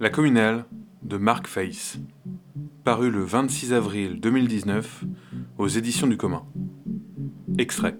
[0.00, 0.64] La communale
[1.02, 1.98] de Marc Faïs,
[2.84, 5.04] paru le 26 avril 2019
[5.58, 6.46] aux éditions du commun.
[7.58, 7.98] Extrait.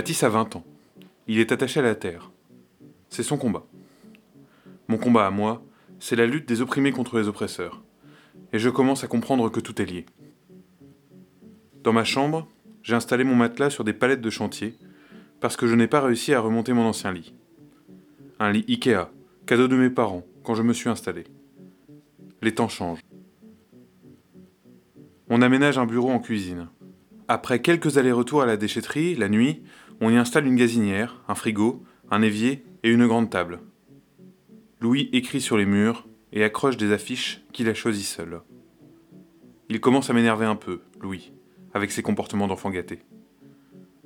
[0.00, 0.64] Matisse a 20 ans.
[1.28, 2.30] Il est attaché à la terre.
[3.10, 3.66] C'est son combat.
[4.88, 5.62] Mon combat à moi,
[5.98, 7.82] c'est la lutte des opprimés contre les oppresseurs.
[8.54, 10.06] Et je commence à comprendre que tout est lié.
[11.82, 12.48] Dans ma chambre,
[12.82, 14.74] j'ai installé mon matelas sur des palettes de chantier
[15.38, 17.34] parce que je n'ai pas réussi à remonter mon ancien lit.
[18.38, 19.10] Un lit Ikea,
[19.44, 21.24] cadeau de mes parents quand je me suis installé.
[22.40, 23.04] Les temps changent.
[25.28, 26.68] On aménage un bureau en cuisine.
[27.28, 29.62] Après quelques allers-retours à la déchetterie, la nuit,
[30.00, 33.60] on y installe une gazinière, un frigo, un évier et une grande table.
[34.80, 38.40] Louis écrit sur les murs et accroche des affiches qu'il a choisies seul.
[39.68, 41.32] Il commence à m'énerver un peu, Louis,
[41.74, 43.00] avec ses comportements d'enfant gâté.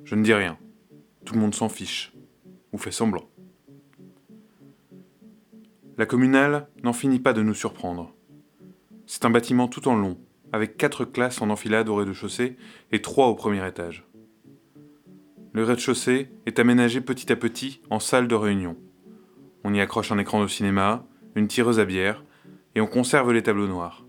[0.03, 0.57] Je ne dis rien.
[1.23, 2.13] Tout le monde s'en fiche,
[2.73, 3.29] ou fait semblant.
[5.97, 8.13] La communale n'en finit pas de nous surprendre.
[9.07, 10.17] C'est un bâtiment tout en long,
[10.51, 12.57] avec quatre classes en enfilade au rez-de-chaussée
[12.91, 14.05] et trois au premier étage.
[15.55, 18.75] Le rez-de-chaussée est aménagé petit à petit en salle de réunion,
[19.63, 22.25] on y accroche un écran de cinéma, une tireuse à bière,
[22.75, 24.05] et on conserve les tableaux noirs.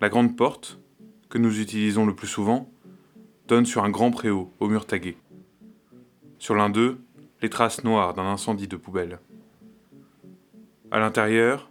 [0.00, 0.80] La grande porte,
[1.28, 2.72] que nous utilisons le plus souvent,
[3.46, 5.16] donne sur un grand préau au mur tagué.
[6.40, 6.98] Sur l'un d'eux,
[7.40, 9.20] les traces noires d'un incendie de poubelle.
[10.90, 11.70] À l'intérieur,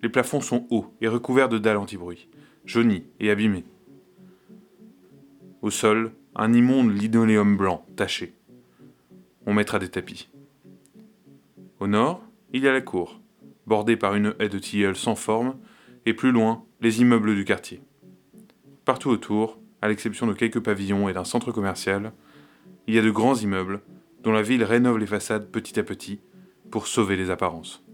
[0.00, 2.28] les plafonds sont hauts et recouverts de dalles anti-bruit,
[2.64, 3.64] jaunis et abîmés.
[5.60, 8.34] Au sol, un immonde linoléum blanc taché.
[9.46, 10.28] On mettra des tapis.
[11.80, 13.20] Au nord, il y a la cour,
[13.66, 15.56] bordée par une haie de tilleuls sans forme,
[16.06, 17.82] et plus loin, les immeubles du quartier.
[18.84, 22.12] Partout autour, à l'exception de quelques pavillons et d'un centre commercial,
[22.86, 23.80] il y a de grands immeubles
[24.22, 26.20] dont la ville rénove les façades petit à petit
[26.70, 27.84] pour sauver les apparences.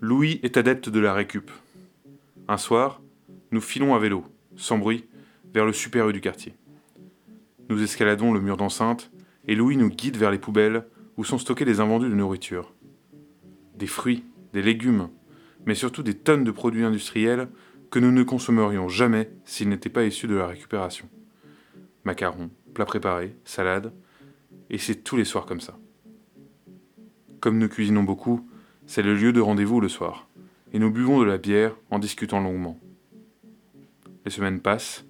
[0.00, 1.50] Louis est adepte de la récup.
[2.48, 3.00] Un soir,
[3.50, 4.24] nous filons à vélo,
[4.56, 5.06] sans bruit,
[5.56, 6.54] vers le super U du quartier.
[7.70, 9.10] Nous escaladons le mur d'enceinte
[9.46, 10.84] et Louis nous guide vers les poubelles
[11.16, 12.74] où sont stockés les invendus de nourriture.
[13.74, 14.22] Des fruits,
[14.52, 15.08] des légumes,
[15.64, 17.48] mais surtout des tonnes de produits industriels
[17.90, 21.08] que nous ne consommerions jamais s'ils n'étaient pas issus de la récupération.
[22.04, 23.94] Macarons, plats préparés, salades,
[24.68, 25.78] et c'est tous les soirs comme ça.
[27.40, 28.46] Comme nous cuisinons beaucoup,
[28.84, 30.28] c'est le lieu de rendez-vous le soir,
[30.74, 32.78] et nous buvons de la bière en discutant longuement.
[34.26, 35.06] Les semaines passent,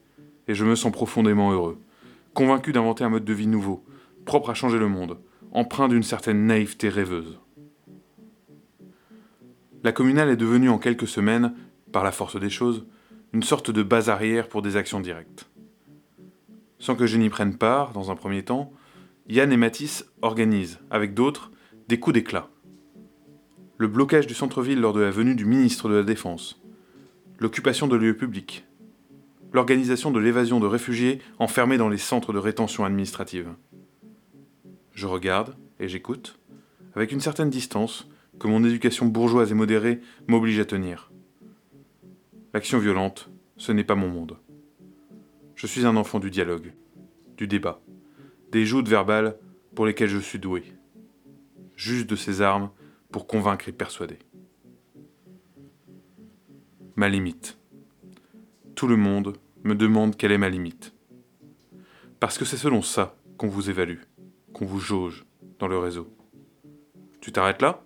[0.49, 1.79] et je me sens profondément heureux,
[2.35, 3.85] convaincu d'inventer un mode de vie nouveau,
[4.25, 5.19] propre à changer le monde,
[5.53, 7.39] empreint d'une certaine naïveté rêveuse.
[9.83, 11.55] La communale est devenue en quelques semaines,
[11.93, 12.87] par la force des choses,
[13.33, 15.49] une sorte de base arrière pour des actions directes.
[16.79, 18.73] Sans que je n'y prenne part, dans un premier temps,
[19.29, 21.51] Yann et Matisse organisent, avec d'autres,
[21.89, 22.49] des coups d'éclat.
[23.79, 26.61] Le blocage du centre-ville lors de la venue du ministre de la Défense,
[27.39, 28.65] l'occupation de lieux publics,
[29.57, 33.55] l'organisation de l'évasion de réfugiés enfermés dans les centres de rétention administrative.
[34.93, 36.39] Je regarde et j'écoute,
[36.95, 38.07] avec une certaine distance
[38.39, 41.11] que mon éducation bourgeoise et modérée m'oblige à tenir.
[42.53, 44.37] L'action violente, ce n'est pas mon monde.
[45.55, 46.75] Je suis un enfant du dialogue,
[47.39, 47.81] du débat,
[48.53, 49.39] des joutes verbales
[49.75, 50.65] pour lesquelles je suis doué.
[51.77, 52.71] Juste de ces armes
[53.11, 54.19] pour convaincre et persuader.
[56.95, 57.59] Ma limite.
[58.75, 60.95] Tout le monde me demande quelle est ma limite.
[62.21, 63.99] Parce que c'est selon ça qu'on vous évalue
[64.57, 65.27] qu'on vous jauge
[65.59, 66.09] dans le réseau.
[67.21, 67.85] Tu t'arrêtes là?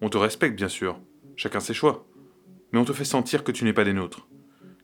[0.00, 0.98] On te respecte, bien sûr,
[1.36, 2.04] chacun ses choix,
[2.72, 4.26] mais on te fait sentir que tu n'es pas des nôtres,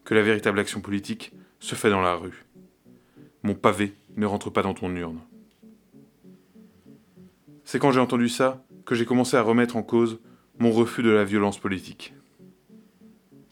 [0.04, 2.44] que la véritable action politique se fait dans la rue.
[3.42, 5.18] Mon pavé ne rentre pas dans ton urne.
[7.64, 10.20] C'est quand j'ai entendu ça que j'ai commencé à remettre en cause
[10.60, 12.14] mon refus de la violence politique.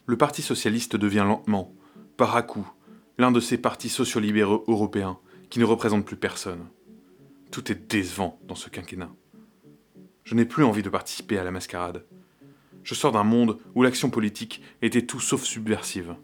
[0.07, 1.75] Le Parti socialiste devient lentement,
[2.21, 2.47] par
[3.17, 5.19] l'un de ces partis sociolibéraux européens
[5.49, 6.67] qui ne représentent plus personne.
[7.51, 9.09] Tout est décevant dans ce quinquennat.
[10.25, 12.05] Je n'ai plus envie de participer à la mascarade.
[12.85, 16.15] Je sors d'un monde où l'action politique était tout sauf subversive.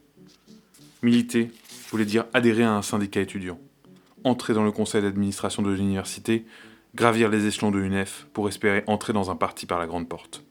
[1.01, 1.51] Militer
[1.91, 3.59] voulait dire adhérer à un syndicat étudiant,
[4.23, 6.45] entrer dans le conseil d'administration de l'université,
[6.95, 10.45] gravir les échelons de l'UNEF pour espérer entrer dans un parti par la grande porte.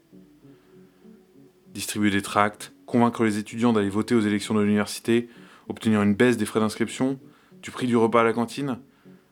[1.71, 5.29] Distribuer des tracts, convaincre les étudiants d'aller voter aux élections de l'université,
[5.67, 7.19] obtenir une baisse des frais d'inscription,
[7.61, 8.79] Du prix du repas à la cantine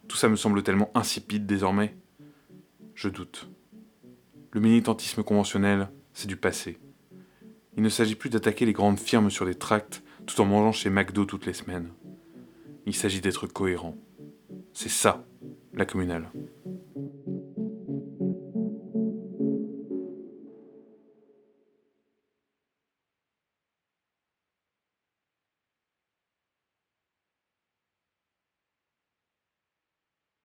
[0.08, 1.96] Tout ça me semble tellement insipide désormais.
[2.96, 3.50] Je doute.
[4.52, 6.80] Le militantisme conventionnel, c'est du passé.
[7.76, 10.90] Il ne s'agit plus d'attaquer les grandes firmes sur des tracts tout en mangeant chez
[10.90, 11.90] McDo toutes les semaines.
[12.86, 13.96] Il s'agit d'être cohérent.
[14.74, 15.26] C'est ça,
[15.74, 16.32] la communale.